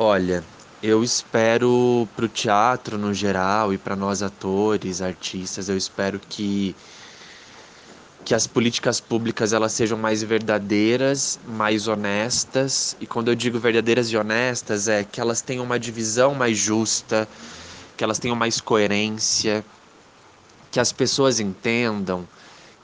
[0.00, 0.44] Olha,
[0.80, 6.76] eu espero para o teatro no geral e para nós atores, artistas, eu espero que
[8.24, 12.94] que as políticas públicas elas sejam mais verdadeiras, mais honestas.
[13.00, 17.26] E quando eu digo verdadeiras e honestas, é que elas tenham uma divisão mais justa,
[17.96, 19.64] que elas tenham mais coerência,
[20.70, 22.28] que as pessoas entendam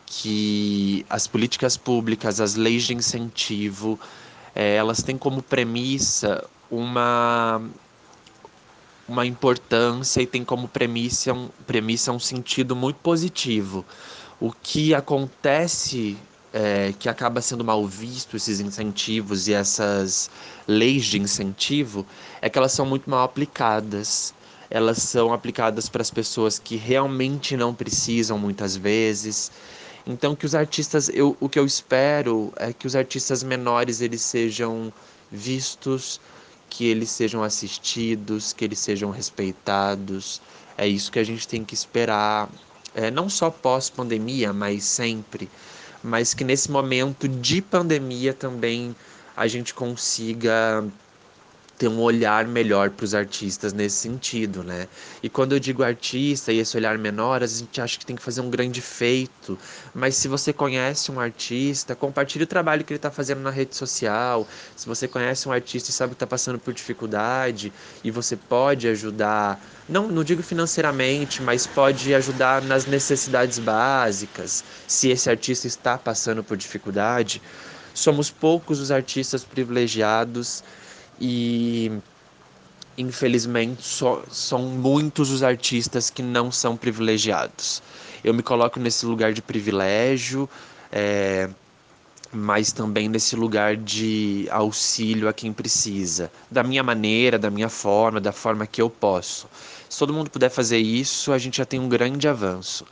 [0.07, 4.01] que as políticas públicas, as leis de incentivo,
[4.55, 6.45] é, elas têm como premissa
[6.77, 7.63] uma
[9.07, 13.85] uma importância e tem como premissa um, premissa um sentido muito positivo
[14.41, 16.17] o que acontece
[16.53, 20.31] é, que acaba sendo mal visto esses incentivos e essas
[20.69, 22.07] leis de incentivo
[22.41, 24.33] é que elas são muito mal aplicadas.
[24.71, 29.51] Elas são aplicadas para as pessoas que realmente não precisam muitas vezes.
[30.07, 34.23] Então que os artistas, eu, o que eu espero é que os artistas menores eles
[34.23, 34.93] sejam
[35.31, 36.21] vistos,
[36.69, 40.41] que eles sejam assistidos, que eles sejam respeitados.
[40.77, 42.49] É isso que a gente tem que esperar
[42.95, 45.51] é, não só pós-pandemia, mas sempre,
[46.03, 48.95] mas que nesse momento de pandemia também
[49.37, 50.85] a gente consiga
[51.77, 54.87] ter um olhar melhor para os artistas nesse sentido, né?
[55.23, 58.23] E quando eu digo artista e esse olhar menor, a gente acha que tem que
[58.23, 59.59] fazer um grande feito,
[59.93, 63.75] mas se você conhece um artista, compartilhe o trabalho que ele está fazendo na rede
[63.75, 64.47] social.
[64.77, 67.73] Se você conhece um artista e sabe que está passando por dificuldade
[68.05, 74.63] e você pode ajudar, não, não digo financeiramente, mas pode ajudar nas necessidades básicas.
[74.87, 77.43] Se esse artista está passando por dificuldade,
[77.93, 80.63] somos poucos os artistas privilegiados
[81.21, 81.93] e
[82.97, 83.83] infelizmente
[84.31, 87.83] são muitos os artistas que não são privilegiados.
[88.23, 90.49] Eu me coloco nesse lugar de privilégio,
[90.91, 91.51] é,
[92.33, 98.21] mas também nesse lugar de auxílio a quem precisa, da minha maneira, da minha forma,
[98.21, 99.49] da forma que eu posso.
[99.89, 102.85] Se todo mundo puder fazer isso, a gente já tem um grande avanço.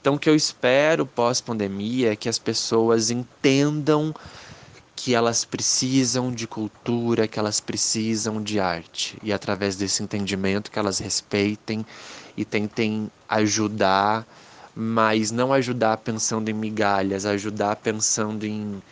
[0.00, 4.14] Então, o que eu espero pós-pandemia é que as pessoas entendam
[5.02, 9.16] que elas precisam de cultura, que elas precisam de arte.
[9.22, 11.86] E através desse entendimento que elas respeitem
[12.36, 14.26] e tentem ajudar,
[14.74, 18.82] mas não ajudar pensando em migalhas, ajudar pensando em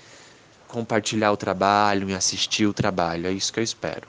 [0.66, 3.26] compartilhar o trabalho, em assistir o trabalho.
[3.26, 4.06] É isso que eu espero.